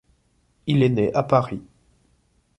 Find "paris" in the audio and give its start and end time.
1.21-1.61